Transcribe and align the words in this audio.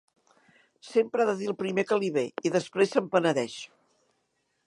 Sempre 0.91 1.25
ha 1.25 1.27
de 1.31 1.35
dir 1.41 1.49
el 1.51 1.57
primer 1.59 1.85
que 1.91 1.99
li 2.03 2.09
ve, 2.17 2.25
i 2.49 2.53
després 2.57 2.95
se'n 2.97 3.13
penedeix. 3.17 3.59